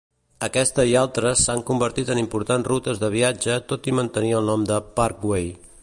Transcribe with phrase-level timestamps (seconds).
[0.45, 4.69] Aquesta i altres s'han convertit en important rutes de viatge tot i mantenir el nom
[4.73, 5.51] de Parkway.